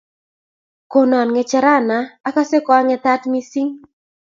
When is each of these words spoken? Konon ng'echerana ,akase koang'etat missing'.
Konon 0.91 1.27
ng'echerana 1.31 1.97
,akase 2.27 2.57
koang'etat 2.67 3.21
missing'. 3.31 3.73